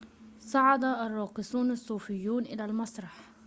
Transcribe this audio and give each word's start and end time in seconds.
صعد 0.39 0.83
الراقصون 0.83 1.71
الصوفيون 1.71 2.43
إلى 2.45 2.65
المسرح 2.65 3.19